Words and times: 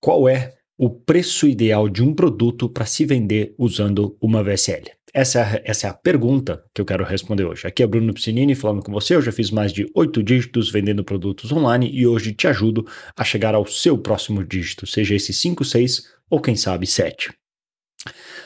qual 0.00 0.28
é 0.28 0.54
o 0.78 0.88
preço 0.88 1.46
ideal 1.46 1.88
de 1.88 2.02
um 2.02 2.14
produto 2.14 2.68
para 2.68 2.86
se 2.86 3.04
vender 3.04 3.54
usando 3.58 4.16
uma 4.20 4.42
VSL? 4.42 4.90
Essa 5.12 5.40
é, 5.40 5.42
a, 5.42 5.62
essa 5.64 5.86
é 5.88 5.90
a 5.90 5.94
pergunta 5.94 6.64
que 6.72 6.80
eu 6.80 6.86
quero 6.86 7.04
responder 7.04 7.44
hoje. 7.44 7.66
Aqui 7.66 7.82
é 7.82 7.86
Bruno 7.86 8.14
Piscinini 8.14 8.54
falando 8.54 8.82
com 8.82 8.92
você. 8.92 9.14
Eu 9.14 9.22
já 9.22 9.32
fiz 9.32 9.50
mais 9.50 9.72
de 9.72 9.86
oito 9.94 10.22
dígitos 10.22 10.70
vendendo 10.70 11.04
produtos 11.04 11.52
online 11.52 11.90
e 11.92 12.06
hoje 12.06 12.32
te 12.32 12.46
ajudo 12.46 12.86
a 13.16 13.24
chegar 13.24 13.54
ao 13.54 13.66
seu 13.66 13.98
próximo 13.98 14.44
dígito, 14.44 14.86
seja 14.86 15.14
esse 15.14 15.32
5, 15.32 15.64
6 15.64 16.02
ou 16.30 16.40
quem 16.40 16.56
sabe 16.56 16.86
7. 16.86 17.30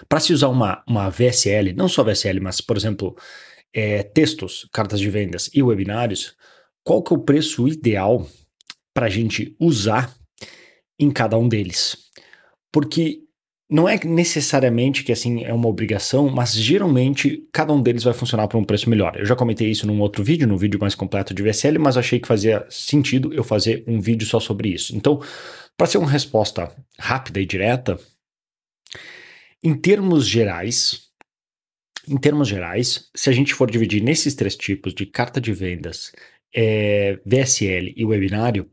Para 0.09 0.21
se 0.21 0.32
usar 0.32 0.48
uma, 0.48 0.82
uma 0.89 1.09
VSL, 1.09 1.73
não 1.75 1.86
só 1.86 2.02
VSL, 2.02 2.41
mas, 2.41 2.61
por 2.61 2.77
exemplo, 2.77 3.14
é, 3.73 4.02
textos, 4.02 4.68
cartas 4.73 4.98
de 4.98 5.09
vendas 5.09 5.50
e 5.55 5.62
webinários, 5.62 6.34
qual 6.82 7.02
que 7.02 7.12
é 7.12 7.16
o 7.16 7.21
preço 7.21 7.68
ideal 7.68 8.27
para 8.93 9.07
a 9.07 9.11
gente 9.11 9.55
usar 9.61 10.12
em 10.98 11.11
cada 11.11 11.36
um 11.36 11.48
deles? 11.48 12.11
Porque 12.72 13.25
não 13.68 13.89
é 13.89 13.98
necessariamente 14.04 15.02
que 15.02 15.12
assim 15.12 15.43
é 15.44 15.52
uma 15.52 15.68
obrigação, 15.68 16.29
mas 16.29 16.54
geralmente 16.54 17.48
cada 17.50 17.72
um 17.72 17.82
deles 17.82 18.04
vai 18.04 18.12
funcionar 18.12 18.46
para 18.46 18.58
um 18.58 18.64
preço 18.64 18.90
melhor. 18.90 19.16
Eu 19.18 19.25
já 19.25 19.35
comentei 19.35 19.71
isso 19.71 19.86
num 19.86 20.00
outro 20.00 20.22
vídeo, 20.22 20.46
num 20.46 20.57
vídeo 20.57 20.79
mais 20.79 20.94
completo 20.94 21.32
de 21.32 21.43
VSL, 21.43 21.79
mas 21.79 21.96
achei 21.96 22.21
que 22.21 22.29
fazia 22.29 22.66
sentido 22.68 23.32
eu 23.32 23.43
fazer 23.43 23.82
um 23.86 24.00
vídeo 24.00 24.26
só 24.26 24.38
sobre 24.38 24.68
isso. 24.68 24.94
Então, 24.94 25.21
para 25.76 25.86
ser 25.86 25.99
uma 25.99 26.11
resposta 26.11 26.71
rápida 26.99 27.40
e 27.40 27.46
direta, 27.46 27.99
em 29.63 29.74
termos 29.74 30.26
gerais, 30.26 31.08
em 32.06 32.19
termos 32.19 32.48
gerais, 32.48 33.08
se 33.14 33.30
a 33.30 33.33
gente 33.33 33.55
for 33.55 33.70
dividir 33.70 34.02
nesses 34.02 34.34
três 34.34 34.55
tipos 34.55 34.94
de 34.94 35.06
carta 35.06 35.41
de 35.41 35.52
vendas, 35.52 36.12
é, 36.55 37.19
VSL 37.24 37.94
e 37.97 38.05
webinário, 38.05 38.70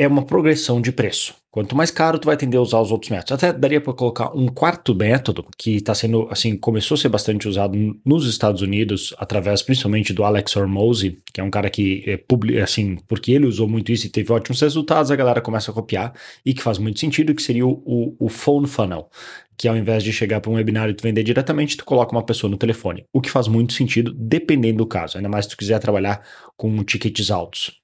é 0.00 0.08
uma 0.08 0.24
progressão 0.24 0.80
de 0.80 0.90
preço. 0.90 1.34
Quanto 1.50 1.76
mais 1.76 1.90
caro, 1.90 2.18
tu 2.18 2.24
vai 2.24 2.34
tender 2.34 2.58
a 2.58 2.62
usar 2.62 2.80
os 2.80 2.90
outros 2.90 3.10
métodos. 3.10 3.32
Até 3.32 3.52
daria 3.52 3.82
para 3.82 3.92
colocar 3.92 4.34
um 4.34 4.48
quarto 4.48 4.94
método 4.94 5.44
que 5.58 5.76
está 5.76 5.94
sendo, 5.94 6.26
assim, 6.30 6.56
começou 6.56 6.94
a 6.94 6.98
ser 6.98 7.10
bastante 7.10 7.46
usado 7.46 7.76
nos 8.02 8.26
Estados 8.26 8.62
Unidos, 8.62 9.14
através 9.18 9.60
principalmente 9.60 10.14
do 10.14 10.24
Alex 10.24 10.56
Hormozy, 10.56 11.18
que 11.34 11.38
é 11.38 11.44
um 11.44 11.50
cara 11.50 11.68
que 11.68 12.02
é 12.06 12.16
publica, 12.16 12.64
assim, 12.64 12.96
porque 13.06 13.32
ele 13.32 13.44
usou 13.44 13.68
muito 13.68 13.92
isso 13.92 14.06
e 14.06 14.08
teve 14.08 14.32
ótimos 14.32 14.58
resultados, 14.62 15.10
a 15.10 15.16
galera 15.16 15.42
começa 15.42 15.70
a 15.70 15.74
copiar 15.74 16.14
e 16.46 16.54
que 16.54 16.62
faz 16.62 16.78
muito 16.78 16.98
sentido, 16.98 17.34
que 17.34 17.42
seria 17.42 17.66
o, 17.66 17.82
o, 17.84 18.16
o 18.18 18.28
phone 18.30 18.66
funnel, 18.66 19.10
que 19.58 19.68
ao 19.68 19.76
invés 19.76 20.02
de 20.02 20.14
chegar 20.14 20.40
para 20.40 20.50
um 20.50 20.54
webinário 20.54 20.92
e 20.92 20.94
tu 20.94 21.02
vender 21.02 21.22
diretamente, 21.22 21.76
tu 21.76 21.84
coloca 21.84 22.12
uma 22.12 22.24
pessoa 22.24 22.50
no 22.50 22.56
telefone, 22.56 23.04
o 23.12 23.20
que 23.20 23.30
faz 23.30 23.46
muito 23.48 23.74
sentido 23.74 24.14
dependendo 24.16 24.78
do 24.78 24.86
caso, 24.86 25.18
ainda 25.18 25.28
mais 25.28 25.44
se 25.44 25.50
tu 25.50 25.58
quiser 25.58 25.78
trabalhar 25.78 26.22
com 26.56 26.82
tickets 26.84 27.30
altos. 27.30 27.79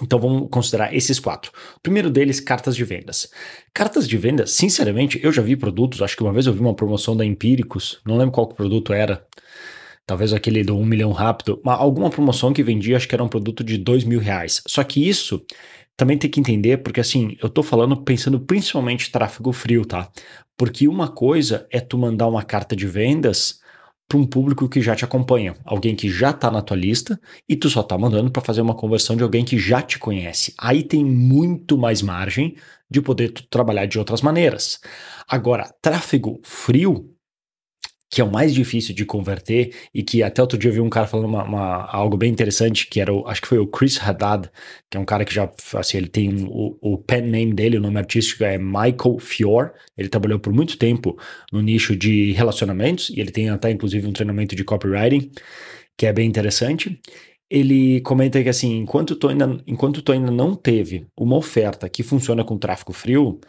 Então 0.00 0.18
vamos 0.18 0.48
considerar 0.50 0.94
esses 0.94 1.18
quatro. 1.18 1.52
O 1.76 1.80
primeiro 1.80 2.10
deles, 2.10 2.40
cartas 2.40 2.74
de 2.74 2.84
vendas. 2.84 3.30
Cartas 3.74 4.08
de 4.08 4.16
vendas, 4.16 4.52
sinceramente, 4.52 5.20
eu 5.22 5.32
já 5.32 5.42
vi 5.42 5.56
produtos, 5.56 6.00
acho 6.00 6.16
que 6.16 6.22
uma 6.22 6.32
vez 6.32 6.46
eu 6.46 6.52
vi 6.52 6.60
uma 6.60 6.74
promoção 6.74 7.16
da 7.16 7.24
Empíricos, 7.24 8.00
não 8.06 8.16
lembro 8.16 8.32
qual 8.32 8.48
produto 8.48 8.92
era, 8.92 9.24
talvez 10.06 10.32
aquele 10.32 10.64
do 10.64 10.76
1 10.76 10.80
um 10.80 10.84
milhão 10.84 11.12
rápido, 11.12 11.60
mas 11.64 11.78
alguma 11.78 12.10
promoção 12.10 12.52
que 12.52 12.62
vendia, 12.62 12.96
acho 12.96 13.08
que 13.08 13.14
era 13.14 13.24
um 13.24 13.28
produto 13.28 13.62
de 13.62 13.78
2 13.78 14.04
mil 14.04 14.20
reais. 14.20 14.62
Só 14.66 14.82
que 14.82 15.06
isso 15.06 15.44
também 15.96 16.18
tem 16.18 16.30
que 16.30 16.40
entender, 16.40 16.78
porque 16.78 17.00
assim, 17.00 17.36
eu 17.42 17.48
tô 17.48 17.62
falando 17.62 17.96
pensando 17.96 18.40
principalmente 18.40 19.08
em 19.08 19.12
tráfego 19.12 19.52
frio, 19.52 19.84
tá? 19.84 20.10
Porque 20.56 20.88
uma 20.88 21.08
coisa 21.08 21.66
é 21.70 21.80
tu 21.80 21.98
mandar 21.98 22.26
uma 22.28 22.42
carta 22.42 22.74
de 22.74 22.86
vendas 22.86 23.61
para 24.12 24.18
um 24.18 24.26
público 24.26 24.68
que 24.68 24.82
já 24.82 24.94
te 24.94 25.06
acompanha, 25.06 25.54
alguém 25.64 25.96
que 25.96 26.10
já 26.10 26.30
está 26.30 26.50
na 26.50 26.60
tua 26.60 26.76
lista 26.76 27.18
e 27.48 27.56
tu 27.56 27.70
só 27.70 27.80
está 27.80 27.96
mandando 27.96 28.30
para 28.30 28.42
fazer 28.42 28.60
uma 28.60 28.74
conversão 28.74 29.16
de 29.16 29.22
alguém 29.22 29.42
que 29.42 29.58
já 29.58 29.80
te 29.80 29.98
conhece. 29.98 30.52
Aí 30.58 30.82
tem 30.82 31.02
muito 31.02 31.78
mais 31.78 32.02
margem 32.02 32.54
de 32.90 33.00
poder 33.00 33.32
trabalhar 33.48 33.86
de 33.86 33.98
outras 33.98 34.20
maneiras. 34.20 34.80
Agora, 35.26 35.74
tráfego 35.80 36.38
frio 36.44 37.11
que 38.12 38.20
é 38.20 38.24
o 38.24 38.30
mais 38.30 38.52
difícil 38.52 38.94
de 38.94 39.06
converter 39.06 39.74
e 39.94 40.02
que 40.02 40.22
até 40.22 40.42
outro 40.42 40.58
dia 40.58 40.68
eu 40.68 40.74
vi 40.74 40.80
um 40.82 40.90
cara 40.90 41.06
falando 41.06 41.24
uma, 41.28 41.44
uma, 41.44 41.86
algo 41.86 42.14
bem 42.14 42.30
interessante, 42.30 42.86
que 42.86 43.00
era, 43.00 43.10
o, 43.10 43.26
acho 43.26 43.40
que 43.40 43.48
foi 43.48 43.58
o 43.58 43.66
Chris 43.66 43.98
Haddad, 43.98 44.50
que 44.90 44.98
é 44.98 45.00
um 45.00 45.04
cara 45.06 45.24
que 45.24 45.32
já, 45.32 45.50
assim, 45.76 45.96
ele 45.96 46.08
tem 46.08 46.44
o, 46.46 46.76
o 46.82 46.98
pen 46.98 47.22
name 47.22 47.54
dele, 47.54 47.78
o 47.78 47.80
nome 47.80 47.96
artístico 47.98 48.44
é 48.44 48.58
Michael 48.58 49.18
Fior, 49.18 49.72
ele 49.96 50.10
trabalhou 50.10 50.38
por 50.38 50.52
muito 50.52 50.76
tempo 50.76 51.18
no 51.50 51.62
nicho 51.62 51.96
de 51.96 52.32
relacionamentos 52.32 53.08
e 53.08 53.18
ele 53.18 53.30
tem 53.30 53.48
até 53.48 53.70
inclusive 53.70 54.06
um 54.06 54.12
treinamento 54.12 54.54
de 54.54 54.62
copywriting, 54.62 55.30
que 55.96 56.04
é 56.04 56.12
bem 56.12 56.28
interessante. 56.28 57.00
Ele 57.48 58.02
comenta 58.02 58.42
que 58.42 58.48
assim, 58.50 58.76
enquanto 58.76 59.16
tu 59.16 59.28
ainda, 59.28 59.58
enquanto 59.66 60.02
tu 60.02 60.12
ainda 60.12 60.30
não 60.30 60.54
teve 60.54 61.06
uma 61.18 61.36
oferta 61.36 61.88
que 61.88 62.02
funciona 62.02 62.44
com 62.44 62.58
tráfego 62.58 62.92
frio, 62.92 63.40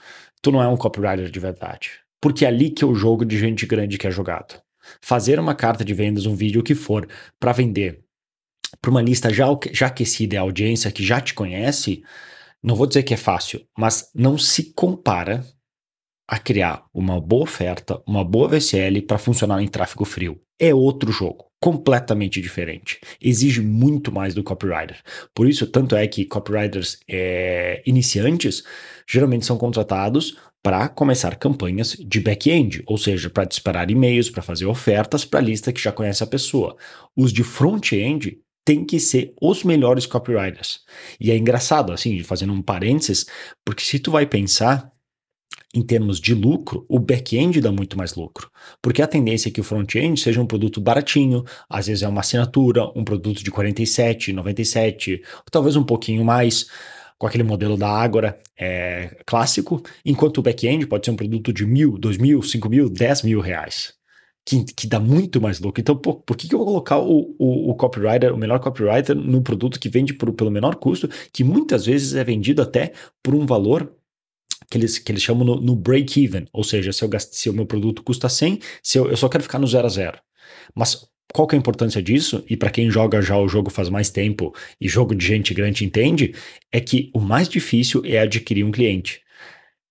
tu 0.42 0.54
não 0.54 0.64
é 0.64 0.68
um 0.70 0.78
copywriter 0.78 1.30
de 1.30 1.40
verdade 1.40 2.03
porque 2.24 2.46
é 2.46 2.48
ali 2.48 2.70
que 2.70 2.86
é 2.86 2.88
o 2.88 2.96
jogo 2.96 3.26
de 3.26 3.38
gente 3.38 3.66
grande 3.66 3.98
que 3.98 4.08
é 4.08 4.12
jogado. 4.12 4.58
Fazer 5.02 5.38
uma 5.42 5.54
carta 5.54 5.84
de 5.84 5.94
vendas, 5.94 6.26
um 6.26 6.34
vídeo, 6.34 6.62
o 6.62 6.64
que 6.64 6.74
for, 6.74 7.06
para 7.38 7.52
vender 7.52 8.00
para 8.82 8.90
uma 8.90 9.02
lista 9.02 9.30
já, 9.32 9.46
já 9.74 9.88
aquecida 9.88 10.36
e 10.36 10.38
audiência 10.38 10.90
que 10.90 11.04
já 11.04 11.20
te 11.20 11.34
conhece, 11.34 12.02
não 12.64 12.76
vou 12.76 12.88
dizer 12.88 13.04
que 13.04 13.14
é 13.14 13.18
fácil, 13.18 13.68
mas 13.78 14.10
não 14.16 14.38
se 14.38 14.72
compara 14.72 15.46
a 16.28 16.40
criar 16.40 16.86
uma 16.94 17.20
boa 17.20 17.44
oferta, 17.44 18.02
uma 18.08 18.24
boa 18.24 18.48
VCL 18.48 19.02
para 19.04 19.18
funcionar 19.18 19.62
em 19.62 19.68
tráfego 19.68 20.06
frio. 20.06 20.40
É 20.60 20.74
outro 20.74 21.12
jogo, 21.12 21.46
completamente 21.60 22.42
diferente. 22.42 23.00
Exige 23.22 23.62
muito 23.62 24.12
mais 24.12 24.34
do 24.34 24.44
copywriter. 24.44 25.02
Por 25.34 25.48
isso, 25.48 25.68
tanto 25.68 25.96
é 25.96 26.08
que 26.08 26.26
copywriters 26.26 27.00
é, 27.08 27.82
iniciantes 27.86 28.64
geralmente 29.08 29.46
são 29.46 29.58
contratados 29.58 30.38
para 30.64 30.88
começar 30.88 31.36
campanhas 31.36 31.98
de 32.00 32.22
back-end, 32.22 32.82
ou 32.86 32.98
seja, 32.98 33.30
para 33.30 33.44
disparar 33.44 33.92
e-mails, 33.92 34.30
para 34.30 34.42
fazer 34.42 34.66
ofertas 34.66 35.26
para 35.26 35.42
a 35.42 35.44
lista 35.44 35.74
que 35.74 35.82
já 35.82 35.92
conhece 35.92 36.24
a 36.24 36.28
pessoa. 36.28 36.78
Os 37.18 37.34
de 37.34 37.44
front-end 37.44 38.40
têm 38.66 38.86
que 38.86 38.98
ser 38.98 39.34
os 39.42 39.66
melhores 39.66 40.06
copywriters. 40.06 40.80
E 41.20 41.32
é 41.32 41.38
engraçado, 41.38 41.92
assim, 41.92 42.24
fazendo 42.24 42.54
um 42.54 42.62
parênteses, 42.62 43.26
porque 43.66 43.84
se 43.84 44.00
tu 44.00 44.12
vai 44.12 44.26
pensar 44.26 44.93
em 45.74 45.82
termos 45.82 46.20
de 46.20 46.36
lucro, 46.36 46.86
o 46.88 47.00
back-end 47.00 47.60
dá 47.60 47.72
muito 47.72 47.98
mais 47.98 48.14
lucro. 48.14 48.50
Porque 48.82 49.02
a 49.02 49.08
tendência 49.08 49.50
é 49.50 49.52
que 49.52 49.60
o 49.60 49.64
front-end 49.64 50.20
seja 50.20 50.40
um 50.40 50.46
produto 50.46 50.80
baratinho, 50.80 51.44
às 51.68 51.88
vezes 51.88 52.04
é 52.04 52.08
uma 52.08 52.22
assinatura, 52.22 52.92
um 52.96 53.04
produto 53.04 53.44
de 53.44 53.50
47, 53.50 54.34
97, 54.34 55.22
ou 55.38 55.44
talvez 55.52 55.76
um 55.76 55.84
pouquinho 55.84 56.24
mais 56.24 56.68
com 57.18 57.26
aquele 57.26 57.44
modelo 57.44 57.76
da 57.76 57.90
Ágora 57.90 58.38
é, 58.60 59.18
clássico, 59.26 59.82
enquanto 60.06 60.40
o 60.40 60.42
back-end 60.42 60.86
pode 60.86 61.06
ser 61.06 61.12
um 61.12 61.16
produto 61.16 61.52
de 61.52 61.66
mil, 61.66 61.98
dois 61.98 62.18
mil, 62.18 62.42
cinco 62.44 62.70
mil, 62.70 62.90
dez 62.90 63.24
mil 63.24 63.40
reais. 63.40 63.94
Que, 64.46 64.62
que 64.66 64.88
dá 64.88 65.00
muito 65.00 65.40
mais 65.40 65.62
lucro. 65.62 65.80
Então, 65.80 65.96
por, 65.96 66.16
por 66.16 66.36
que, 66.36 66.50
que 66.50 66.54
eu 66.54 66.60
vou 66.60 66.68
colocar 66.68 67.00
o, 67.00 67.34
o, 67.40 67.72
o, 67.72 67.76
copywriter, 67.76 68.34
o 68.34 68.38
melhor 68.38 68.60
copywriter, 68.60 69.16
no 69.16 69.42
produto 69.42 69.80
que 69.80 69.88
vende 69.88 70.14
por, 70.14 70.34
pelo 70.34 70.52
menor 70.52 70.76
custo, 70.76 71.08
que 71.32 71.46
muitas 71.46 71.86
vezes 71.86 72.14
é 72.14 72.26
vendido 72.26 72.62
até 72.62 72.92
por 73.24 73.34
um 73.34 73.46
valor 73.46 73.90
que 74.70 74.78
eles, 74.78 74.98
que 75.00 75.12
eles 75.12 75.22
chamam 75.22 75.46
no, 75.46 75.62
no 75.62 75.76
break-even, 75.76 76.48
ou 76.52 76.64
seja, 76.64 76.92
se, 76.92 77.04
eu 77.04 77.10
gasto, 77.10 77.34
se 77.34 77.50
o 77.50 77.54
meu 77.54 77.66
produto 77.66 78.04
custa 78.04 78.30
100, 78.30 78.60
se 78.82 78.98
eu, 78.98 79.10
eu 79.10 79.18
só 79.18 79.30
quero 79.30 79.44
ficar 79.44 79.60
no 79.60 79.68
zero 79.68 79.86
a 79.88 79.90
zero. 79.90 80.18
Mas 80.76 81.08
qual 81.34 81.48
que 81.48 81.56
é 81.56 81.58
a 81.58 81.60
importância 81.60 82.02
disso? 82.02 82.44
E 82.48 82.56
para 82.56 82.70
quem 82.70 82.92
joga 82.92 83.22
já 83.22 83.38
o 83.38 83.48
jogo 83.48 83.72
faz 83.72 83.90
mais 83.90 84.10
tempo 84.10 84.54
e 84.80 84.88
jogo 84.88 85.16
de 85.16 85.26
gente 85.26 85.54
grande 85.54 85.84
entende, 85.84 86.36
é 86.72 86.80
que 86.80 87.10
o 87.14 87.20
mais 87.20 87.50
difícil 87.50 88.04
é 88.06 88.20
adquirir 88.20 88.64
um 88.64 88.72
cliente. 88.72 89.22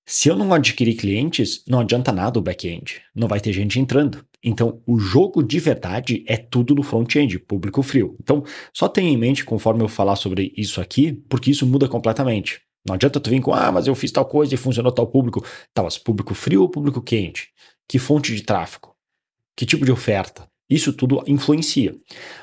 Se 0.06 0.28
eu 0.28 0.36
não 0.36 0.52
adquirir 0.52 0.94
clientes, 0.94 1.64
não 1.66 1.80
adianta 1.80 2.12
nada 2.12 2.38
o 2.38 2.42
back-end. 2.42 3.02
Não 3.14 3.28
vai 3.28 3.40
ter 3.40 3.52
gente 3.52 3.78
entrando. 3.80 4.24
Então, 4.42 4.82
o 4.86 4.98
jogo 4.98 5.42
de 5.42 5.58
verdade 5.60 6.24
é 6.26 6.36
tudo 6.36 6.74
no 6.74 6.82
front-end, 6.82 7.38
público 7.38 7.82
frio. 7.82 8.16
Então, 8.20 8.44
só 8.72 8.88
tenha 8.88 9.10
em 9.10 9.16
mente 9.16 9.44
conforme 9.44 9.82
eu 9.82 9.88
falar 9.88 10.16
sobre 10.16 10.52
isso 10.56 10.80
aqui, 10.80 11.12
porque 11.28 11.50
isso 11.52 11.66
muda 11.66 11.88
completamente. 11.88 12.60
Não 12.86 12.94
adianta 12.94 13.20
tu 13.20 13.30
vir 13.30 13.40
com, 13.40 13.54
ah, 13.54 13.70
mas 13.70 13.86
eu 13.86 13.94
fiz 13.94 14.10
tal 14.10 14.24
coisa 14.24 14.54
e 14.54 14.58
funcionou 14.58 14.92
tal 14.92 15.06
público. 15.06 15.44
Tá, 15.72 15.82
mas 15.82 15.96
público 15.96 16.34
frio 16.34 16.62
ou 16.62 16.68
público 16.68 17.00
quente? 17.00 17.50
Que 17.88 17.98
fonte 17.98 18.34
de 18.34 18.42
tráfego? 18.42 18.94
Que 19.56 19.64
tipo 19.64 19.84
de 19.84 19.92
oferta? 19.92 20.48
Isso 20.68 20.92
tudo 20.92 21.22
influencia. 21.26 21.94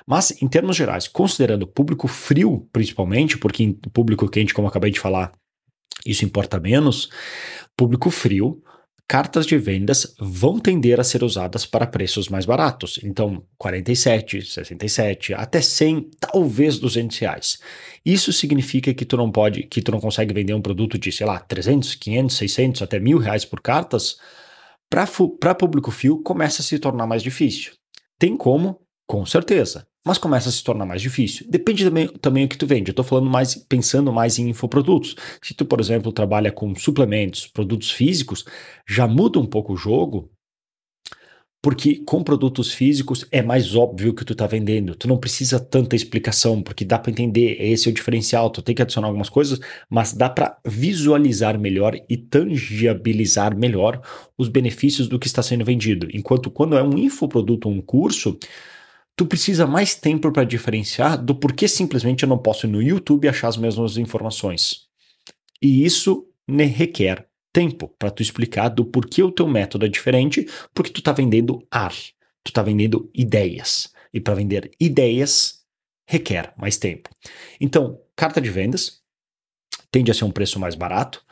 Mas, 0.06 0.42
em 0.42 0.48
termos 0.48 0.76
gerais, 0.76 1.08
considerando 1.08 1.66
público 1.66 2.08
frio, 2.08 2.68
principalmente, 2.72 3.38
porque 3.38 3.64
em 3.64 3.74
público 3.74 4.30
quente, 4.30 4.54
como 4.54 4.68
acabei 4.68 4.92
de 4.92 5.00
falar, 5.00 5.32
isso 6.06 6.24
importa 6.24 6.60
menos, 6.60 7.10
público 7.76 8.10
frio, 8.10 8.62
cartas 9.10 9.48
de 9.48 9.58
vendas 9.58 10.16
vão 10.20 10.60
tender 10.60 11.00
a 11.00 11.04
ser 11.04 11.24
usadas 11.24 11.66
para 11.66 11.88
preços 11.88 12.30
mais 12.30 12.46
baratos. 12.46 13.00
Então, 13.04 13.44
47, 13.58 14.44
67, 14.44 15.34
até 15.34 15.60
100, 15.62 16.12
talvez 16.20 16.78
200 16.78 17.18
reais. 17.18 17.60
Isso 18.06 18.32
significa 18.32 18.94
que 18.94 19.04
tu 19.04 19.18
não 19.18 19.32
pode, 19.32 19.64
que 19.64 19.82
tu 19.82 19.92
não 19.92 20.00
consegue 20.00 20.32
vender 20.32 20.54
um 20.54 20.62
produto 20.62 20.96
de, 20.96 21.12
sei 21.12 21.26
lá, 21.26 21.40
300, 21.40 21.96
500, 21.96 22.38
600, 22.38 22.82
até 22.84 23.00
mil 23.00 23.18
reais 23.18 23.44
por 23.44 23.62
cartas. 23.62 24.18
Para 24.88 25.56
público 25.56 25.90
fio, 25.90 26.22
começa 26.22 26.62
a 26.62 26.66
se 26.66 26.78
tornar 26.78 27.08
mais 27.08 27.24
difícil. 27.24 27.74
Tem 28.20 28.38
como, 28.38 28.80
com 29.08 29.26
certeza, 29.26 29.88
mas 30.10 30.18
começa 30.18 30.50
a 30.50 30.52
se 30.52 30.64
tornar 30.64 30.88
mais 30.88 31.04
difícil. 31.04 31.46
Depende 31.48 31.86
também, 31.86 32.08
também 32.08 32.44
o 32.44 32.50
que 32.50 32.58
tu 32.58 32.66
vende. 32.66 32.90
Eu 32.90 32.94
estou 32.94 33.06
falando 33.06 33.30
mais, 33.30 33.54
pensando 33.54 34.12
mais 34.12 34.40
em 34.40 34.50
infoprodutos. 34.50 35.16
Se 35.40 35.54
tu, 35.54 35.64
por 35.64 35.80
exemplo, 35.80 36.12
trabalha 36.12 36.52
com 36.52 36.74
suplementos, 36.74 37.46
produtos 37.46 37.92
físicos, 37.92 38.44
já 38.88 39.08
muda 39.08 39.38
um 39.38 39.46
pouco 39.46 39.74
o 39.74 39.78
jogo, 39.78 40.32
porque 41.62 41.98
com 41.98 42.24
produtos 42.24 42.74
físicos 42.74 43.24
é 43.32 43.44
mais 43.44 43.76
óbvio 43.76 44.12
que 44.16 44.26
tu 44.26 44.34
está 44.34 44.48
vendendo. 44.48 44.96
Tu 44.96 45.08
não 45.08 45.16
precisa 45.16 45.60
tanta 45.60 45.96
explicação, 45.96 46.64
porque 46.64 46.84
dá 46.84 46.98
para 46.98 47.12
entender, 47.12 47.58
esse 47.60 47.88
é 47.88 47.92
o 47.92 47.94
diferencial, 47.94 48.50
tu 48.50 48.64
tem 48.64 48.74
que 48.74 48.82
adicionar 48.82 49.10
algumas 49.10 49.30
coisas, 49.30 49.60
mas 49.88 50.12
dá 50.12 50.28
para 50.28 50.58
visualizar 50.66 51.60
melhor 51.60 51.96
e 52.10 52.18
tangibilizar 52.18 53.56
melhor 53.56 54.02
os 54.36 54.50
benefícios 54.50 55.08
do 55.08 55.20
que 55.20 55.28
está 55.28 55.44
sendo 55.44 55.64
vendido. 55.64 56.08
Enquanto 56.12 56.50
quando 56.50 56.76
é 56.76 56.82
um 56.82 56.98
infoproduto 56.98 57.70
ou 57.70 57.76
um 57.76 57.82
curso, 57.82 58.40
tu 59.20 59.26
precisa 59.26 59.68
mais 59.68 59.96
tempo 59.96 60.32
para 60.32 60.46
diferenciar 60.46 61.22
do 61.22 61.36
porquê 61.36 61.68
simplesmente 61.68 62.24
eu 62.24 62.30
não 62.30 62.38
posso 62.38 62.66
ir 62.66 62.70
no 62.70 62.82
YouTube 62.82 63.28
achar 63.28 63.50
as 63.50 63.58
mesmas 63.58 63.98
informações. 63.98 64.88
E 65.62 65.84
isso 65.84 66.26
requer 66.50 67.28
tempo 67.52 67.90
para 68.00 68.12
tu 68.12 68.22
explicar 68.22 68.70
do 68.70 68.86
porquê 68.86 69.22
o 69.22 69.30
teu 69.30 69.46
método 69.46 69.86
é 69.86 69.90
diferente, 69.90 70.48
porque 70.74 70.90
tu 70.90 71.00
está 71.00 71.12
vendendo 71.12 71.62
ar, 71.70 71.92
tu 71.92 72.48
está 72.48 72.64
vendendo 72.64 73.12
ideias. 73.14 73.92
E 74.14 74.22
para 74.22 74.36
vender 74.36 74.72
ideias 74.80 75.66
requer 76.08 76.54
mais 76.56 76.78
tempo. 76.78 77.10
Então, 77.60 78.00
carta 78.16 78.40
de 78.40 78.50
vendas 78.50 79.02
tende 79.92 80.10
a 80.12 80.14
ser 80.14 80.24
um 80.24 80.32
preço 80.32 80.58
mais 80.62 80.76
barato, 80.76 81.26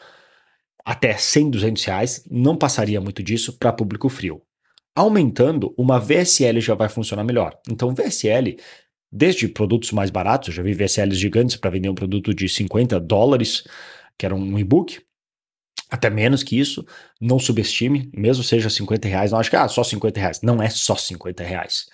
até 0.84 1.16
100, 1.16 1.52
200 1.52 1.86
reais, 1.86 2.28
não 2.30 2.58
passaria 2.58 3.00
muito 3.00 3.24
disso 3.24 3.58
para 3.58 3.72
público 3.72 4.10
frio. 4.10 4.42
Aumentando, 4.98 5.76
uma 5.78 6.00
VSL 6.00 6.60
já 6.60 6.74
vai 6.74 6.90
funcionar 6.90 7.24
melhor. 7.24 7.56
Então, 7.70 7.94
VSL, 7.94 8.58
desde 9.12 9.48
produtos 9.48 9.92
mais 9.92 10.10
baratos, 10.10 10.48
eu 10.48 10.56
já 10.56 10.64
vi 10.64 10.74
VSLs 10.74 11.16
gigantes 11.16 11.56
para 11.56 11.70
vender 11.70 11.88
um 11.88 11.94
produto 11.94 12.34
de 12.34 12.50
50 12.50 13.00
dólares, 13.00 13.64
que 14.18 14.26
era 14.26 14.34
um 14.34 14.58
e-book, 14.58 15.00
até 15.88 16.10
menos 16.10 16.42
que 16.42 16.60
isso, 16.60 16.84
não 17.22 17.38
subestime, 17.38 18.10
mesmo 18.12 18.44
seja 18.44 18.72
50 18.72 19.08
reais, 19.08 19.32
não 19.32 19.40
acho 19.40 19.52
que 19.52 19.56
ah, 19.56 19.68
só 19.68 19.84
50 19.84 20.20
reais. 20.20 20.42
Não 20.42 20.60
é 20.64 20.68
só 20.72 20.96
50 20.96 21.44
reais. 21.44 21.86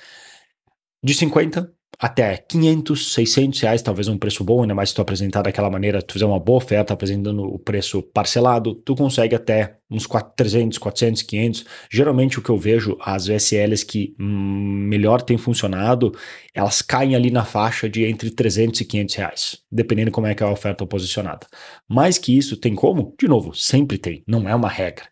De 1.04 1.14
50 1.14 1.74
até 2.04 2.36
500, 2.36 3.14
600 3.14 3.62
reais, 3.62 3.82
talvez 3.82 4.10
um 4.10 4.18
preço 4.18 4.44
bom, 4.44 4.62
ainda 4.62 4.76
mais 4.76 4.90
se 4.90 4.96
tu 4.96 5.02
apresentar 5.02 5.42
daquela 5.42 5.70
maneira, 5.70 6.02
tu 6.02 6.12
fizer 6.12 6.26
uma 6.26 6.38
boa 6.38 6.58
oferta 6.58 6.94
apresentando 6.94 7.44
o 7.44 7.58
preço 7.58 8.04
parcelado, 8.04 8.76
tu 8.76 8.94
consegue 8.94 9.34
até 9.34 9.78
uns 9.90 10.06
4, 10.06 10.34
300, 10.36 10.78
400, 10.80 11.22
500. 11.22 11.66
Geralmente 11.90 12.38
o 12.38 12.42
que 12.42 12.50
eu 12.50 12.58
vejo, 12.58 12.98
as 13.00 13.28
VSLs 13.28 13.86
que 13.86 14.14
hum, 14.20 14.86
melhor 14.90 15.22
têm 15.22 15.38
funcionado, 15.38 16.12
elas 16.54 16.82
caem 16.82 17.16
ali 17.16 17.32
na 17.32 17.46
faixa 17.46 17.88
de 17.90 18.04
entre 18.04 18.30
300 18.30 18.82
e 18.82 18.86
500 18.86 19.16
reais, 19.16 19.58
dependendo 19.72 20.12
como 20.12 20.28
é 20.28 20.36
que 20.36 20.44
é 20.44 20.46
a 20.46 20.52
oferta 20.52 20.86
posicionada. 20.86 21.48
Mais 21.88 22.18
que 22.18 22.38
isso, 22.38 22.58
tem 22.58 22.76
como? 22.76 23.16
De 23.18 23.30
novo, 23.30 23.56
sempre 23.56 23.98
tem, 23.98 24.22
não 24.28 24.50
é 24.50 24.54
uma 24.54 24.68
regra 24.68 25.06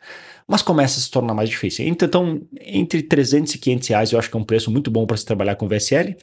mas 0.48 0.62
começa 0.62 1.00
a 1.00 1.02
se 1.02 1.10
tornar 1.10 1.34
mais 1.34 1.48
difícil. 1.48 1.88
Então, 1.88 2.42
entre 2.60 3.02
300 3.02 3.56
e 3.56 3.58
500 3.58 3.88
reais 3.88 4.12
eu 4.12 4.20
acho 4.20 4.30
que 4.30 4.36
é 4.36 4.40
um 4.40 4.44
preço 4.44 4.70
muito 4.70 4.92
bom 4.92 5.06
para 5.06 5.16
se 5.16 5.26
trabalhar 5.26 5.56
com 5.56 5.66
VSL 5.66 6.18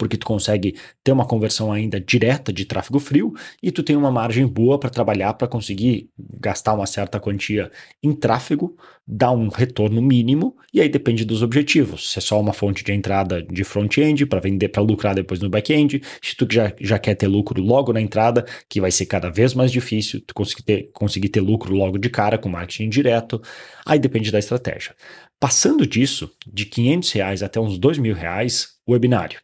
porque 0.00 0.16
tu 0.16 0.24
consegue 0.24 0.76
ter 1.04 1.12
uma 1.12 1.26
conversão 1.26 1.70
ainda 1.70 2.00
direta 2.00 2.50
de 2.50 2.64
tráfego 2.64 2.98
frio 2.98 3.34
e 3.62 3.70
tu 3.70 3.82
tem 3.82 3.94
uma 3.94 4.10
margem 4.10 4.46
boa 4.46 4.80
para 4.80 4.88
trabalhar 4.88 5.34
para 5.34 5.46
conseguir 5.46 6.08
gastar 6.18 6.72
uma 6.72 6.86
certa 6.86 7.20
quantia 7.20 7.70
em 8.02 8.14
tráfego, 8.14 8.74
dar 9.06 9.30
um 9.32 9.48
retorno 9.48 10.00
mínimo 10.00 10.56
e 10.72 10.80
aí 10.80 10.88
depende 10.88 11.22
dos 11.22 11.42
objetivos. 11.42 12.12
Se 12.12 12.18
é 12.18 12.22
só 12.22 12.40
uma 12.40 12.54
fonte 12.54 12.82
de 12.82 12.94
entrada 12.94 13.42
de 13.42 13.62
front-end 13.62 14.24
para 14.24 14.40
vender 14.40 14.70
para 14.70 14.80
lucrar 14.80 15.14
depois 15.14 15.38
no 15.38 15.50
back-end, 15.50 16.00
se 16.22 16.34
tu 16.34 16.46
já, 16.50 16.72
já 16.80 16.98
quer 16.98 17.14
ter 17.14 17.26
lucro 17.26 17.60
logo 17.62 17.92
na 17.92 18.00
entrada, 18.00 18.46
que 18.70 18.80
vai 18.80 18.90
ser 18.90 19.04
cada 19.04 19.28
vez 19.28 19.52
mais 19.52 19.70
difícil 19.70 20.22
tu 20.26 20.32
conseguir 20.32 20.62
ter, 20.62 20.90
conseguir 20.94 21.28
ter 21.28 21.42
lucro 21.42 21.74
logo 21.74 21.98
de 21.98 22.08
cara 22.08 22.38
com 22.38 22.48
marketing 22.48 22.88
direto, 22.88 23.38
aí 23.84 23.98
depende 23.98 24.32
da 24.32 24.38
estratégia. 24.38 24.94
Passando 25.38 25.86
disso, 25.86 26.30
de 26.50 26.64
500 26.64 27.12
reais 27.12 27.42
até 27.42 27.60
uns 27.60 27.78
2 27.78 27.98
mil 27.98 28.14
reais, 28.14 28.76
webinário. 28.88 29.38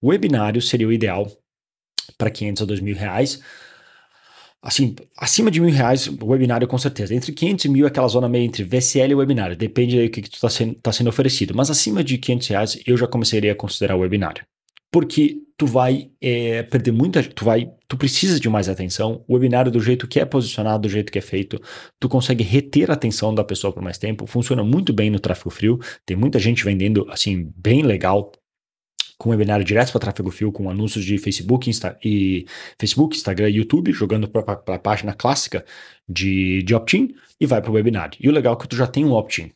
O 0.00 0.08
webinário 0.08 0.62
seria 0.62 0.86
o 0.86 0.92
ideal 0.92 1.30
para 2.16 2.30
500 2.30 2.62
a 2.62 2.66
2 2.66 2.80
mil 2.80 2.94
reais. 2.94 3.40
Assim, 4.60 4.96
acima 5.16 5.50
de 5.50 5.60
mil 5.60 5.72
reais, 5.72 6.08
webinário 6.20 6.66
com 6.66 6.78
certeza. 6.78 7.14
Entre 7.14 7.32
500 7.32 7.64
e 7.64 7.68
mil 7.68 7.84
é 7.84 7.88
aquela 7.88 8.08
zona 8.08 8.28
meio 8.28 8.44
entre 8.44 8.64
VSL 8.64 9.12
e 9.12 9.14
webinário. 9.14 9.56
Depende 9.56 10.02
do 10.02 10.10
que, 10.10 10.22
que 10.22 10.34
está 10.34 10.48
sendo, 10.48 10.74
tá 10.74 10.90
sendo 10.92 11.08
oferecido. 11.08 11.54
Mas 11.54 11.70
acima 11.70 12.02
de 12.02 12.18
500 12.18 12.48
reais, 12.48 12.80
eu 12.86 12.96
já 12.96 13.06
começaria 13.06 13.52
a 13.52 13.54
considerar 13.54 13.96
o 13.96 14.00
webinário. 14.00 14.44
Porque 14.90 15.36
tu 15.56 15.66
vai 15.66 16.10
é, 16.20 16.62
perder 16.64 16.92
muita... 16.92 17.22
Tu 17.22 17.44
vai... 17.44 17.70
Tu 17.86 17.96
precisa 17.96 18.40
de 18.40 18.48
mais 18.48 18.68
atenção. 18.68 19.24
O 19.28 19.34
webinário, 19.34 19.70
do 19.70 19.80
jeito 19.80 20.08
que 20.08 20.18
é 20.18 20.24
posicionado, 20.24 20.82
do 20.82 20.88
jeito 20.88 21.12
que 21.12 21.18
é 21.18 21.22
feito, 21.22 21.60
tu 22.00 22.08
consegue 22.08 22.42
reter 22.42 22.90
a 22.90 22.94
atenção 22.94 23.34
da 23.34 23.44
pessoa 23.44 23.72
por 23.72 23.82
mais 23.82 23.96
tempo. 23.96 24.26
Funciona 24.26 24.64
muito 24.64 24.92
bem 24.92 25.08
no 25.08 25.20
tráfego 25.20 25.50
frio. 25.50 25.78
Tem 26.04 26.16
muita 26.16 26.38
gente 26.38 26.64
vendendo, 26.64 27.06
assim, 27.10 27.52
bem 27.56 27.82
legal 27.82 28.32
com 29.18 29.30
webinário 29.30 29.64
direto 29.64 29.90
para 29.90 30.00
tráfego 30.00 30.30
fio, 30.30 30.52
com 30.52 30.70
anúncios 30.70 31.04
de 31.04 31.18
Facebook, 31.18 31.68
Insta 31.68 31.98
e 32.04 32.46
Facebook, 32.78 33.16
Instagram 33.16 33.50
e 33.50 33.56
YouTube, 33.56 33.92
jogando 33.92 34.28
para 34.28 34.74
a 34.74 34.78
página 34.78 35.12
clássica 35.12 35.64
de, 36.08 36.62
de 36.62 36.74
opt-in 36.74 37.14
e 37.40 37.44
vai 37.44 37.60
para 37.60 37.70
o 37.70 37.74
webinário. 37.74 38.16
E 38.20 38.28
o 38.28 38.32
legal 38.32 38.54
é 38.54 38.56
que 38.56 38.68
tu 38.68 38.76
já 38.76 38.86
tem 38.86 39.04
um 39.04 39.12
opt-in. 39.12 39.50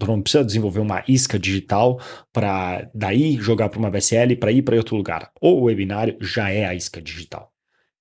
Tu 0.00 0.06
não 0.06 0.20
precisa 0.20 0.44
desenvolver 0.44 0.80
uma 0.80 1.04
isca 1.06 1.38
digital 1.38 2.00
para 2.32 2.90
daí 2.94 3.36
jogar 3.36 3.68
para 3.68 3.78
uma 3.78 3.90
VSL 3.90 4.34
para 4.36 4.50
ir 4.50 4.62
para 4.62 4.76
outro 4.76 4.96
lugar. 4.96 5.30
Ou 5.40 5.60
o 5.60 5.64
webinário 5.64 6.16
já 6.20 6.50
é 6.50 6.64
a 6.64 6.74
isca 6.74 7.00
digital. 7.00 7.52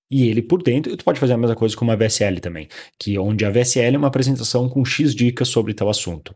E 0.09 0.27
ele 0.27 0.41
por 0.41 0.63
dentro, 0.63 0.95
tu 0.95 1.03
pode 1.03 1.19
fazer 1.19 1.33
a 1.33 1.37
mesma 1.37 1.55
coisa 1.55 1.75
com 1.75 1.85
uma 1.85 1.97
VSL 1.97 2.39
também, 2.39 2.67
que 2.97 3.17
onde 3.19 3.45
a 3.45 3.51
VSL 3.51 3.95
é 3.95 3.97
uma 3.97 4.07
apresentação 4.07 4.69
com 4.69 4.85
X 4.85 5.13
dicas 5.13 5.49
sobre 5.49 5.73
tal 5.73 5.89
assunto 5.89 6.35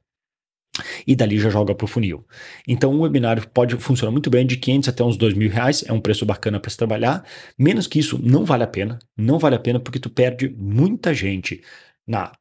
e 1.06 1.15
dali 1.15 1.39
já 1.39 1.50
joga 1.50 1.74
para 1.74 1.85
o 1.85 1.88
funil. 1.88 2.25
Então, 2.68 2.94
um 2.94 3.01
webinário 3.01 3.47
pode 3.50 3.75
funcionar 3.77 4.12
muito 4.12 4.29
bem 4.29 4.45
de 4.45 4.57
500 4.57 4.89
até 4.89 5.03
uns 5.03 5.18
2 5.18 5.33
mil 5.33 5.50
reais, 5.50 5.83
é 5.88 5.94
um 5.94 6.00
preço 6.00 6.25
bacana 6.25 6.59
para 6.59 6.69
se 6.69 6.77
trabalhar. 6.77 7.25
Menos 7.57 7.88
que 7.88 8.00
isso, 8.00 8.19
não 8.21 8.45
vale 8.45 8.63
a 8.63 8.68
pena. 8.68 9.00
Não 9.15 9.39
vale 9.39 9.56
a 9.56 9.59
pena 9.59 9.79
porque 9.79 10.00
tu 10.00 10.09
perde 10.09 10.50
muita 10.57 11.13
gente 11.13 11.62
na 12.06 12.31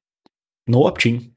no 0.69 0.81
opt-in, 0.81 1.33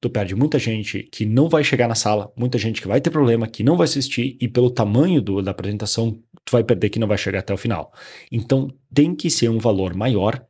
tu 0.00 0.10
perde 0.10 0.34
muita 0.34 0.58
gente 0.58 1.04
que 1.04 1.24
não 1.24 1.48
vai 1.48 1.64
chegar 1.64 1.88
na 1.88 1.94
sala, 1.94 2.30
muita 2.36 2.58
gente 2.58 2.82
que 2.82 2.88
vai 2.88 3.00
ter 3.00 3.10
problema, 3.10 3.46
que 3.46 3.64
não 3.64 3.76
vai 3.76 3.86
assistir 3.86 4.36
e 4.40 4.46
pelo 4.46 4.70
tamanho 4.70 5.22
do, 5.22 5.40
da 5.40 5.52
apresentação, 5.52 6.12
tu 6.44 6.52
vai 6.52 6.62
perder 6.62 6.90
que 6.90 6.98
não 6.98 7.08
vai 7.08 7.16
chegar 7.16 7.38
até 7.38 7.54
o 7.54 7.56
final. 7.56 7.92
Então, 8.30 8.68
tem 8.92 9.14
que 9.14 9.30
ser 9.30 9.48
um 9.48 9.58
valor 9.58 9.94
maior 9.94 10.44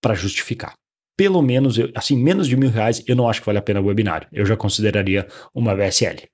para 0.00 0.14
justificar 0.14 0.74
pelo 1.16 1.42
menos, 1.42 1.76
assim, 1.94 2.16
menos 2.16 2.48
de 2.48 2.56
mil 2.56 2.70
reais, 2.70 3.02
eu 3.06 3.16
não 3.16 3.28
acho 3.28 3.40
que 3.40 3.46
vale 3.46 3.58
a 3.58 3.62
pena 3.62 3.80
o 3.80 3.86
webinário. 3.86 4.28
Eu 4.32 4.46
já 4.46 4.56
consideraria 4.56 5.26
uma 5.54 5.74
VSL. 5.74 6.28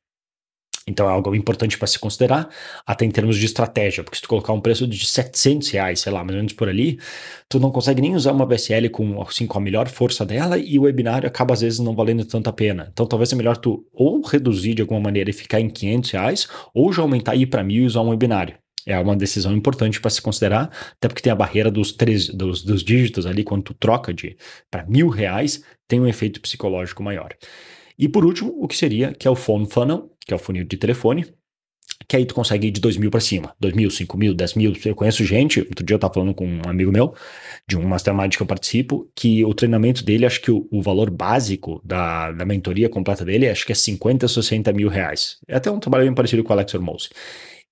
Então 0.88 1.08
é 1.08 1.12
algo 1.12 1.34
importante 1.34 1.76
para 1.76 1.86
se 1.86 1.98
considerar, 1.98 2.48
até 2.86 3.04
em 3.04 3.10
termos 3.10 3.36
de 3.36 3.44
estratégia, 3.44 4.02
porque 4.02 4.16
se 4.16 4.22
tu 4.22 4.28
colocar 4.28 4.52
um 4.54 4.60
preço 4.60 4.86
de 4.86 5.06
700 5.06 5.68
reais, 5.70 6.00
sei 6.00 6.10
lá, 6.10 6.20
mais 6.24 6.30
ou 6.30 6.36
menos 6.38 6.52
por 6.54 6.68
ali, 6.68 6.98
tu 7.48 7.60
não 7.60 7.70
consegue 7.70 8.00
nem 8.00 8.14
usar 8.14 8.32
uma 8.32 8.46
VSL 8.46 8.88
com, 8.88 9.20
assim, 9.20 9.46
com 9.46 9.58
a 9.58 9.60
melhor 9.60 9.88
força 9.88 10.24
dela 10.24 10.56
e 10.58 10.78
o 10.78 10.82
webinário 10.82 11.28
acaba 11.28 11.52
às 11.52 11.60
vezes 11.60 11.78
não 11.78 11.94
valendo 11.94 12.24
tanto 12.24 12.48
a 12.48 12.52
pena. 12.52 12.88
Então 12.90 13.06
talvez 13.06 13.32
é 13.32 13.36
melhor 13.36 13.56
tu 13.58 13.86
ou 13.92 14.22
reduzir 14.22 14.74
de 14.74 14.82
alguma 14.82 15.00
maneira 15.00 15.28
e 15.30 15.32
ficar 15.32 15.60
em 15.60 15.68
500 15.68 16.10
reais, 16.10 16.48
ou 16.74 16.92
já 16.92 17.02
aumentar 17.02 17.34
e 17.34 17.42
ir 17.42 17.46
para 17.46 17.62
mil 17.62 17.82
e 17.84 17.86
usar 17.86 18.00
um 18.00 18.08
webinário 18.08 18.56
é 18.86 18.98
uma 18.98 19.16
decisão 19.16 19.54
importante 19.54 20.00
para 20.00 20.10
se 20.10 20.22
considerar, 20.22 20.70
até 20.92 21.08
porque 21.08 21.22
tem 21.22 21.32
a 21.32 21.36
barreira 21.36 21.70
dos, 21.70 21.92
três, 21.92 22.28
dos, 22.28 22.62
dos 22.62 22.82
dígitos 22.82 23.26
ali, 23.26 23.44
quando 23.44 23.62
tu 23.62 23.74
troca 23.74 24.12
de 24.12 24.36
para 24.70 24.86
mil 24.86 25.08
reais, 25.08 25.62
tem 25.86 26.00
um 26.00 26.06
efeito 26.06 26.40
psicológico 26.40 27.02
maior. 27.02 27.34
E 27.98 28.08
por 28.08 28.24
último, 28.24 28.54
o 28.58 28.68
que 28.68 28.76
seria, 28.76 29.12
que 29.12 29.26
é 29.26 29.30
o 29.30 29.34
phone 29.34 29.68
funnel, 29.68 30.10
que 30.24 30.32
é 30.32 30.36
o 30.36 30.38
funil 30.38 30.64
de 30.64 30.76
telefone, 30.76 31.26
que 32.06 32.16
aí 32.16 32.24
tu 32.24 32.34
consegue 32.34 32.68
ir 32.68 32.70
de 32.70 32.80
2 32.80 32.96
mil 32.96 33.10
para 33.10 33.20
cima. 33.20 33.54
2 33.60 33.74
mil, 33.74 33.90
5 33.90 34.16
mil, 34.16 34.34
10 34.34 34.54
mil. 34.54 34.72
Eu 34.84 34.94
conheço 34.94 35.24
gente, 35.24 35.60
outro 35.60 35.84
dia 35.84 35.94
eu 35.94 35.98
estava 35.98 36.14
falando 36.14 36.34
com 36.34 36.46
um 36.46 36.62
amigo 36.66 36.92
meu, 36.92 37.14
de 37.68 37.76
um 37.76 37.86
mastermind 37.86 38.34
que 38.34 38.42
eu 38.42 38.46
participo, 38.46 39.10
que 39.14 39.44
o 39.44 39.52
treinamento 39.52 40.04
dele, 40.04 40.24
acho 40.24 40.40
que 40.40 40.50
o, 40.50 40.66
o 40.70 40.80
valor 40.80 41.10
básico 41.10 41.82
da, 41.84 42.32
da 42.32 42.44
mentoria 42.44 42.88
completa 42.88 43.24
dele, 43.24 43.48
acho 43.48 43.66
que 43.66 43.72
é 43.72 43.74
50, 43.74 44.26
60 44.28 44.72
mil 44.72 44.88
reais. 44.88 45.38
É 45.46 45.56
até 45.56 45.70
um 45.70 45.80
trabalho 45.80 46.04
bem 46.04 46.14
parecido 46.14 46.44
com 46.44 46.50
o 46.50 46.52
Alex 46.52 46.72
Hormose. 46.72 47.08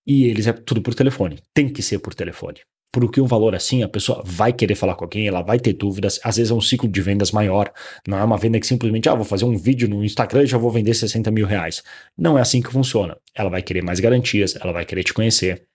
E 0.07 0.25
eles 0.25 0.47
é 0.47 0.53
tudo 0.53 0.81
por 0.81 0.95
telefone. 0.95 1.39
Tem 1.53 1.69
que 1.69 1.83
ser 1.83 1.99
por 1.99 2.15
telefone. 2.15 2.61
Porque 2.93 3.21
um 3.21 3.27
valor 3.27 3.55
assim, 3.55 3.83
a 3.83 3.89
pessoa 3.89 4.23
vai 4.25 4.53
querer 4.53 4.75
falar 4.75 4.95
com 4.95 5.05
alguém, 5.05 5.29
ela 5.29 5.43
vai 5.43 5.59
ter 5.59 5.75
dúvidas. 5.75 6.19
Às 6.25 6.37
vezes 6.37 6.51
é 6.51 6.55
um 6.55 6.61
ciclo 6.61 6.89
de 6.89 7.03
vendas 7.03 7.31
maior. 7.31 7.71
Não 8.09 8.17
é 8.17 8.25
uma 8.25 8.39
venda 8.39 8.59
que 8.59 8.67
simplesmente, 8.67 9.09
ah, 9.09 9.15
vou 9.15 9.25
fazer 9.25 9.45
um 9.45 9.57
vídeo 9.57 9.89
no 9.89 10.03
Instagram 10.03 10.45
e 10.45 10.47
já 10.47 10.57
vou 10.57 10.71
vender 10.71 10.95
60 10.95 11.31
mil 11.31 11.47
reais. 11.47 11.83
Não 12.17 12.39
é 12.39 12.41
assim 12.41 12.63
que 12.63 12.73
funciona. 12.73 13.19
Ela 13.35 13.51
vai 13.51 13.61
querer 13.63 13.83
mais 13.83 14.01
garantias, 14.01 14.57
ela 14.57 14.73
vai 14.73 14.87
querer 14.87 15.05
te 15.05 15.13
conhecer. 15.13 15.67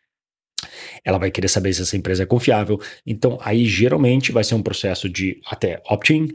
Ela 1.04 1.18
vai 1.18 1.30
querer 1.30 1.48
saber 1.48 1.74
se 1.74 1.82
essa 1.82 1.98
empresa 1.98 2.24
é 2.24 2.26
confiável. 2.26 2.80
Então, 3.06 3.38
aí 3.42 3.66
geralmente 3.66 4.32
vai 4.32 4.44
ser 4.44 4.56
um 4.56 4.64
processo 4.64 5.08
de 5.10 5.40
até 5.46 5.82
opt-in, 5.90 6.28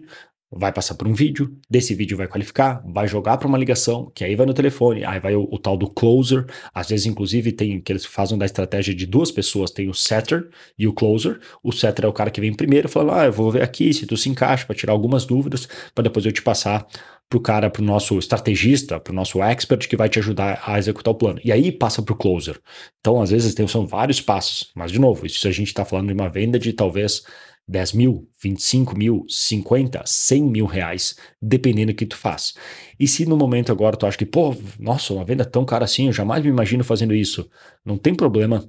vai 0.50 0.72
passar 0.72 0.94
por 0.94 1.08
um 1.08 1.12
vídeo, 1.12 1.56
desse 1.68 1.94
vídeo 1.94 2.16
vai 2.16 2.28
qualificar, 2.28 2.82
vai 2.86 3.08
jogar 3.08 3.36
para 3.36 3.48
uma 3.48 3.58
ligação, 3.58 4.10
que 4.14 4.24
aí 4.24 4.36
vai 4.36 4.46
no 4.46 4.54
telefone, 4.54 5.04
aí 5.04 5.18
vai 5.18 5.34
o, 5.34 5.48
o, 5.50 5.58
tal 5.58 5.76
do 5.76 5.90
closer, 5.90 6.46
às 6.72 6.88
vezes 6.88 7.06
inclusive 7.06 7.52
tem 7.52 7.80
que 7.80 7.92
eles 7.92 8.04
fazem 8.04 8.38
da 8.38 8.46
estratégia 8.46 8.94
de 8.94 9.06
duas 9.06 9.30
pessoas, 9.30 9.70
tem 9.70 9.88
o 9.88 9.94
setter 9.94 10.48
e 10.78 10.86
o 10.86 10.92
closer. 10.92 11.40
O 11.62 11.72
setter 11.72 12.04
é 12.04 12.08
o 12.08 12.12
cara 12.12 12.30
que 12.30 12.40
vem 12.40 12.54
primeiro, 12.54 12.88
falando: 12.88 13.12
"Ah, 13.12 13.24
eu 13.26 13.32
vou 13.32 13.50
ver 13.50 13.62
aqui 13.62 13.92
se 13.92 14.06
tu 14.06 14.16
se 14.16 14.28
encaixa 14.28 14.64
para 14.66 14.76
tirar 14.76 14.92
algumas 14.92 15.24
dúvidas, 15.24 15.68
para 15.94 16.04
depois 16.04 16.24
eu 16.24 16.32
te 16.32 16.42
passar 16.42 16.86
pro 17.28 17.40
cara, 17.40 17.68
pro 17.68 17.82
nosso 17.82 18.18
estrategista, 18.18 19.00
pro 19.00 19.12
nosso 19.12 19.42
expert 19.42 19.88
que 19.88 19.96
vai 19.96 20.08
te 20.08 20.18
ajudar 20.18 20.62
a 20.64 20.78
executar 20.78 21.12
o 21.12 21.16
plano. 21.16 21.40
E 21.44 21.50
aí 21.50 21.72
passa 21.72 22.02
pro 22.02 22.16
closer. 22.16 22.60
Então, 23.00 23.20
às 23.20 23.30
vezes, 23.30 23.54
tem, 23.54 23.66
são 23.66 23.86
vários 23.86 24.20
passos. 24.20 24.70
Mas, 24.74 24.92
de 24.92 24.98
novo, 24.98 25.26
isso 25.26 25.46
a 25.48 25.50
gente 25.50 25.68
está 25.68 25.84
falando 25.84 26.08
de 26.08 26.14
uma 26.14 26.28
venda 26.28 26.58
de 26.58 26.72
talvez 26.72 27.24
10 27.68 27.92
mil, 27.92 28.28
25 28.42 28.96
mil, 28.96 29.24
50, 29.28 30.02
100 30.06 30.42
mil 30.44 30.66
reais, 30.66 31.16
dependendo 31.42 31.92
do 31.92 31.96
que 31.96 32.06
tu 32.06 32.16
faz. 32.16 32.54
E 32.98 33.08
se 33.08 33.26
no 33.26 33.36
momento 33.36 33.72
agora 33.72 33.96
tu 33.96 34.06
acha 34.06 34.16
que, 34.16 34.26
pô, 34.26 34.54
nossa, 34.78 35.12
uma 35.12 35.24
venda 35.24 35.44
tão 35.44 35.64
cara 35.64 35.84
assim, 35.84 36.06
eu 36.06 36.12
jamais 36.12 36.42
me 36.42 36.50
imagino 36.50 36.84
fazendo 36.84 37.14
isso. 37.14 37.50
Não 37.84 37.98
tem 37.98 38.14
problema 38.14 38.68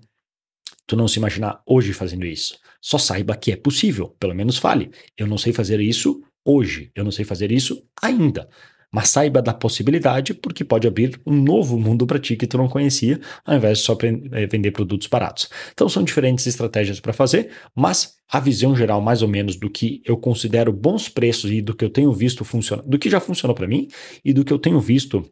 tu 0.88 0.96
não 0.96 1.08
se 1.08 1.20
imaginar 1.20 1.62
hoje 1.66 1.94
fazendo 1.94 2.26
isso. 2.26 2.58
Só 2.82 2.98
saiba 2.98 3.36
que 3.36 3.52
é 3.52 3.56
possível, 3.56 4.16
pelo 4.20 4.34
menos 4.34 4.58
fale. 4.58 4.90
Eu 5.18 5.28
não 5.28 5.38
sei 5.38 5.52
fazer 5.52 5.80
isso 5.82 6.24
hoje, 6.46 6.92
eu 6.96 7.04
não 7.04 7.12
sei 7.12 7.26
fazer 7.26 7.52
isso 7.52 7.86
ainda. 8.02 8.50
Mas 8.92 9.10
saiba 9.10 9.42
da 9.42 9.54
possibilidade, 9.54 10.34
porque 10.34 10.64
pode 10.64 10.88
abrir 10.88 11.20
um 11.26 11.34
novo 11.34 11.78
mundo 11.78 12.08
para 12.08 12.20
ti 12.20 12.36
que 12.36 12.48
tu 12.48 12.58
não 12.58 12.70
conhecia, 12.70 13.20
ao 13.46 13.56
invés 13.58 13.80
de 13.80 13.84
só 13.84 13.98
eh, 14.02 14.48
vender 14.48 14.72
produtos 14.72 15.08
baratos. 15.08 15.50
Então 15.74 15.90
são 15.90 16.04
diferentes 16.04 16.48
estratégias 16.48 17.00
para 17.00 17.14
fazer, 17.14 17.52
mas 17.76 18.16
a 18.30 18.40
visão 18.40 18.76
geral, 18.76 19.02
mais 19.02 19.22
ou 19.22 19.28
menos, 19.28 19.56
do 19.56 19.70
que 19.70 20.02
eu 20.06 20.18
considero 20.18 20.72
bons 20.72 21.10
preços 21.10 21.52
e 21.52 21.62
do 21.62 21.76
que 21.76 21.84
eu 21.84 21.90
tenho 21.90 22.12
visto 22.14 22.44
funcionar, 22.46 22.84
do 22.84 22.98
que 22.98 23.10
já 23.10 23.20
funcionou 23.20 23.56
para 23.56 23.68
mim 23.68 23.88
e 24.24 24.34
do 24.34 24.44
que 24.44 24.54
eu 24.54 24.60
tenho 24.60 24.80
visto 24.80 25.24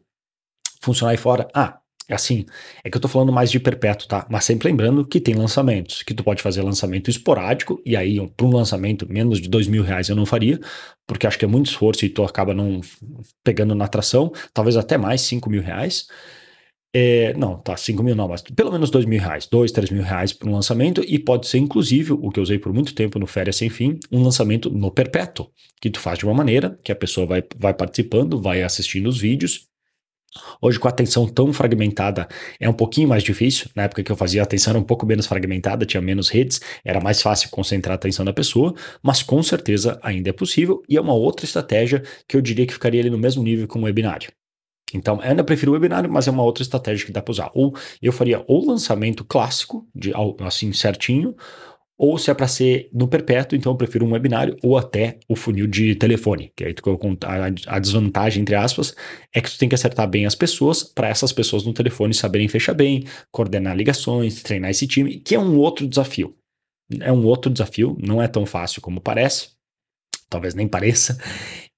funcionar 0.80 1.12
aí 1.12 1.16
fora. 1.16 1.48
Ah, 1.54 1.80
Assim, 2.08 2.46
é 2.84 2.90
que 2.90 2.96
eu 2.96 3.00
tô 3.00 3.08
falando 3.08 3.32
mais 3.32 3.50
de 3.50 3.58
perpétuo, 3.58 4.06
tá? 4.06 4.26
Mas 4.30 4.44
sempre 4.44 4.68
lembrando 4.68 5.04
que 5.04 5.20
tem 5.20 5.34
lançamentos, 5.34 6.04
que 6.04 6.14
tu 6.14 6.22
pode 6.22 6.40
fazer 6.40 6.62
lançamento 6.62 7.10
esporádico, 7.10 7.82
e 7.84 7.96
aí, 7.96 8.24
para 8.36 8.46
um 8.46 8.50
lançamento 8.50 9.10
menos 9.10 9.40
de 9.40 9.48
dois 9.48 9.66
mil 9.66 9.82
reais 9.82 10.08
eu 10.08 10.14
não 10.14 10.24
faria, 10.24 10.60
porque 11.06 11.26
acho 11.26 11.38
que 11.38 11.44
é 11.44 11.48
muito 11.48 11.66
esforço 11.66 12.04
e 12.04 12.08
tu 12.08 12.22
acaba 12.24 12.54
não 12.54 12.80
pegando 13.42 13.74
na 13.74 13.86
atração, 13.86 14.32
talvez 14.54 14.76
até 14.76 14.96
mais, 14.96 15.22
cinco 15.22 15.50
mil 15.50 15.62
reais. 15.62 16.06
É, 16.98 17.34
não, 17.34 17.58
tá, 17.58 17.76
5 17.76 18.02
mil 18.02 18.16
não, 18.16 18.26
mas 18.26 18.40
pelo 18.40 18.72
menos 18.72 18.88
2 18.88 19.04
mil 19.04 19.20
reais, 19.20 19.46
2, 19.46 19.70
3 19.70 19.90
mil 19.90 20.02
reais 20.02 20.32
para 20.32 20.48
um 20.48 20.52
lançamento 20.54 21.04
e 21.06 21.18
pode 21.18 21.46
ser 21.46 21.58
inclusive, 21.58 22.14
o 22.14 22.30
que 22.30 22.40
eu 22.40 22.42
usei 22.42 22.58
por 22.58 22.72
muito 22.72 22.94
tempo 22.94 23.18
no 23.18 23.26
Férias 23.26 23.56
Sem 23.56 23.68
Fim, 23.68 23.98
um 24.10 24.22
lançamento 24.22 24.70
no 24.70 24.90
perpétuo, 24.90 25.50
que 25.78 25.90
tu 25.90 26.00
faz 26.00 26.18
de 26.18 26.24
uma 26.24 26.32
maneira 26.32 26.78
que 26.82 26.90
a 26.90 26.96
pessoa 26.96 27.26
vai, 27.26 27.44
vai 27.54 27.74
participando, 27.74 28.40
vai 28.40 28.62
assistindo 28.62 29.08
os 29.08 29.18
vídeos 29.18 29.68
Hoje, 30.60 30.78
com 30.78 30.88
a 30.88 30.90
atenção 30.90 31.26
tão 31.26 31.52
fragmentada, 31.52 32.28
é 32.58 32.68
um 32.68 32.72
pouquinho 32.72 33.08
mais 33.08 33.22
difícil. 33.22 33.68
Na 33.74 33.84
época 33.84 34.02
que 34.02 34.10
eu 34.10 34.16
fazia, 34.16 34.42
a 34.42 34.44
atenção 34.44 34.72
era 34.72 34.78
um 34.78 34.84
pouco 34.84 35.06
menos 35.06 35.26
fragmentada, 35.26 35.86
tinha 35.86 36.00
menos 36.00 36.28
redes, 36.28 36.60
era 36.84 37.00
mais 37.00 37.22
fácil 37.22 37.50
concentrar 37.50 37.92
a 37.92 37.96
atenção 37.96 38.24
da 38.24 38.32
pessoa, 38.32 38.74
mas 39.02 39.22
com 39.22 39.42
certeza 39.42 39.98
ainda 40.02 40.30
é 40.30 40.32
possível 40.32 40.82
e 40.88 40.96
é 40.96 41.00
uma 41.00 41.14
outra 41.14 41.44
estratégia 41.44 42.02
que 42.28 42.36
eu 42.36 42.40
diria 42.40 42.66
que 42.66 42.72
ficaria 42.72 43.00
ali 43.00 43.10
no 43.10 43.18
mesmo 43.18 43.42
nível 43.42 43.66
com 43.66 43.80
o 43.80 43.82
webinário. 43.82 44.30
Então, 44.94 45.18
ainda 45.20 45.42
prefiro 45.42 45.72
o 45.72 45.74
webinário, 45.74 46.10
mas 46.10 46.28
é 46.28 46.30
uma 46.30 46.44
outra 46.44 46.62
estratégia 46.62 47.06
que 47.06 47.12
dá 47.12 47.20
para 47.20 47.32
usar. 47.32 47.50
Ou 47.54 47.74
eu 48.00 48.12
faria 48.12 48.44
o 48.46 48.64
lançamento 48.64 49.24
clássico, 49.24 49.86
de 49.94 50.12
assim 50.40 50.72
certinho, 50.72 51.34
ou 51.98 52.18
se 52.18 52.30
é 52.30 52.34
para 52.34 52.46
ser 52.46 52.90
no 52.92 53.08
perpétuo, 53.08 53.56
então 53.56 53.72
eu 53.72 53.76
prefiro 53.76 54.04
um 54.04 54.12
webinário 54.12 54.56
ou 54.62 54.76
até 54.76 55.18
o 55.28 55.34
funil 55.34 55.66
de 55.66 55.94
telefone, 55.94 56.52
que 56.54 56.64
aí 56.64 56.74
tu, 56.74 56.82
a, 57.66 57.78
desvantagem, 57.78 58.42
entre 58.42 58.54
aspas, 58.54 58.94
é 59.34 59.40
que 59.40 59.50
tu 59.50 59.58
tem 59.58 59.68
que 59.68 59.74
acertar 59.74 60.06
bem 60.08 60.26
as 60.26 60.34
pessoas 60.34 60.82
para 60.82 61.08
essas 61.08 61.32
pessoas 61.32 61.64
no 61.64 61.72
telefone 61.72 62.12
saberem 62.12 62.48
fechar 62.48 62.74
bem, 62.74 63.04
coordenar 63.30 63.74
ligações, 63.74 64.42
treinar 64.42 64.70
esse 64.70 64.86
time, 64.86 65.18
que 65.20 65.34
é 65.34 65.38
um 65.38 65.56
outro 65.56 65.86
desafio. 65.86 66.36
É 67.00 67.10
um 67.10 67.24
outro 67.24 67.50
desafio, 67.50 67.96
não 68.00 68.22
é 68.22 68.28
tão 68.28 68.44
fácil 68.44 68.82
como 68.82 69.00
parece, 69.00 69.50
talvez 70.28 70.54
nem 70.54 70.68
pareça, 70.68 71.18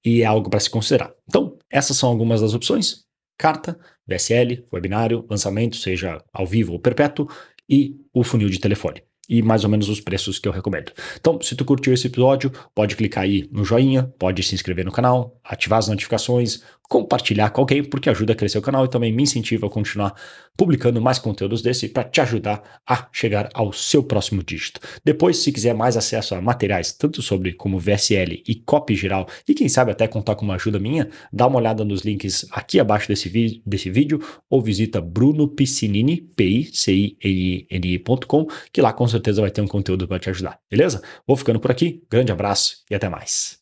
e 0.05 0.23
é 0.23 0.27
algo 0.27 0.51
para 0.51 0.61
se 0.61 0.69
considerar. 0.69 1.15
Então, 1.29 1.57
essas 1.71 1.97
são 1.97 2.09
algumas 2.09 2.41
das 2.41 2.55
opções: 2.55 3.05
carta, 3.39 3.79
VSL, 4.07 4.67
webinário, 4.73 5.25
lançamento, 5.31 5.77
seja 5.77 6.23
ao 6.33 6.47
vivo 6.47 6.73
ou 6.73 6.81
perpétuo, 6.81 7.29
e 7.71 7.97
o 8.13 8.25
funil 8.25 8.51
de 8.51 8.59
telefone 8.59 9.03
e 9.29 9.43
mais 9.43 9.65
ou 9.65 9.71
menos 9.71 9.89
os 9.89 10.01
preços 10.01 10.39
que 10.39 10.49
eu 10.49 10.53
recomendo. 10.53 10.93
Então, 11.21 11.41
se 11.43 11.55
tu 11.55 11.65
curtiu 11.65 11.93
esse 11.93 12.07
episódio, 12.07 12.51
pode 12.75 12.97
clicar 12.97 13.25
aí 13.25 13.49
no 13.53 13.65
joinha, 13.65 14.13
pode 14.19 14.43
se 14.43 14.55
inscrever 14.55 14.85
no 14.85 14.93
canal, 14.93 15.39
ativar 15.45 15.79
as 15.79 15.89
notificações, 15.89 16.63
compartilhar 16.89 17.51
com 17.51 17.61
alguém, 17.61 17.85
porque 17.85 18.09
ajuda 18.09 18.33
a 18.33 18.37
crescer 18.37 18.59
o 18.59 18.63
canal 18.63 18.85
e 18.85 18.89
também 18.89 19.13
me 19.13 19.23
incentiva 19.23 19.67
a 19.67 19.71
continuar 19.71 20.15
publicando 20.57 21.01
mais 21.01 21.19
conteúdos 21.19 21.61
desse 21.63 21.89
para 21.89 22.03
te 22.03 22.21
ajudar 22.21 22.81
a 22.87 23.09
chegar 23.13 23.49
ao 23.55 23.73
seu 23.73 24.03
próximo 24.03 24.43
dígito. 24.43 24.81
Depois, 25.05 25.37
se 25.37 25.53
quiser 25.53 25.75
mais 25.75 25.97
acesso 25.97 26.35
a 26.35 26.41
materiais, 26.41 26.93
tanto 26.93 27.21
sobre 27.21 27.53
como 27.53 27.79
VSL 27.79 28.43
e 28.47 28.55
copy 28.55 28.97
geral, 28.97 29.29
e 29.47 29.55
quem 29.55 29.69
sabe 29.69 29.93
até 29.93 30.09
contar 30.09 30.35
com 30.35 30.45
uma 30.45 30.55
ajuda 30.55 30.79
minha, 30.79 31.09
dá 31.33 31.47
uma 31.47 31.59
olhada 31.59 31.85
nos 31.85 32.01
links 32.01 32.47
aqui 32.51 32.81
abaixo 32.81 33.07
desse, 33.07 33.63
desse 33.65 33.91
vídeo 33.91 34.21
ou 34.49 34.63
visita 34.63 35.01
brunopiscinini, 35.01 36.17
p 36.35 36.45
i 36.45 37.17
i 37.23 37.67
n 37.71 37.95
icom 37.95 38.47
que 38.73 38.81
lá 38.81 38.93
com 38.93 39.07
certeza 39.07 39.43
vai 39.43 39.51
ter 39.51 39.61
um 39.61 39.67
conteúdo 39.67 40.09
para 40.09 40.19
te 40.19 40.31
ajudar, 40.31 40.59
beleza? 40.71 41.03
Vou 41.27 41.37
ficando 41.37 41.61
por 41.61 41.71
aqui, 41.71 42.03
grande 42.11 42.33
abraço 42.33 42.85
e 42.91 42.95
até 42.95 43.09
mais. 43.09 43.58